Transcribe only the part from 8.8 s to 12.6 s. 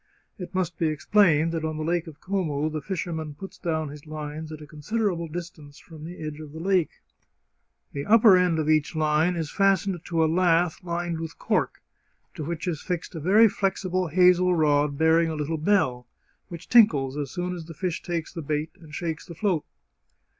line is fastened to a lath lined with cork, to